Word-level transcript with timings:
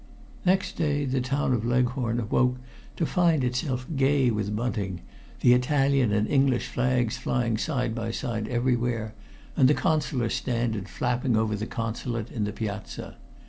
Next 0.47 0.77
day 0.77 1.05
the 1.05 1.21
town 1.21 1.53
of 1.53 1.63
Leghorn 1.63 2.19
awoke 2.19 2.57
to 2.95 3.05
find 3.05 3.43
itself 3.43 3.85
gay 3.95 4.31
with 4.31 4.55
bunting, 4.55 5.01
the 5.41 5.53
Italian 5.53 6.11
and 6.11 6.27
English 6.27 6.69
flags 6.69 7.17
flying 7.17 7.55
side 7.55 7.93
by 7.93 8.09
side 8.09 8.47
everywhere, 8.47 9.13
and 9.55 9.67
the 9.67 9.75
Consular 9.75 10.31
standard 10.31 10.89
flapping 10.89 11.37
over 11.37 11.55
the 11.55 11.67
Consulate 11.67 12.31
in 12.31 12.45
the 12.45 12.51
piazza. 12.51 13.17